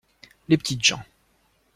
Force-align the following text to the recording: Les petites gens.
Les 0.47 0.57
petites 0.57 0.81
gens. 0.83 0.99